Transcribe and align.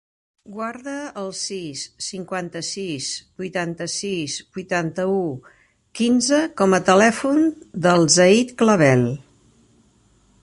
Guarda 0.53 0.93
el 1.23 1.27
sis, 1.39 1.81
cinquanta-sis, 2.05 3.09
vuitanta-sis, 3.43 4.37
vuitanta-u, 4.57 5.21
quinze 5.99 6.39
com 6.63 6.73
a 6.77 6.81
telèfon 6.89 7.43
del 7.87 8.07
Zayd 8.15 8.55
Clavel. 8.63 9.05